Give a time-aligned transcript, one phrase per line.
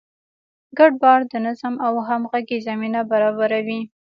[0.77, 3.81] ګډ باور د نظم او همغږۍ زمینه برابروي.